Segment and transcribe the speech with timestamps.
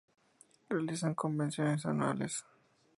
[0.67, 2.43] Realizan convenciones anuales.